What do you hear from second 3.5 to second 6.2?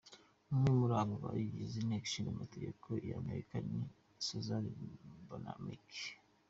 ni Suzanne Bonamici.